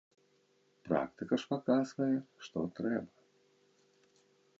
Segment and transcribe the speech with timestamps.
[0.87, 2.07] Практыка ж паказвае,
[2.45, 3.11] што трэба.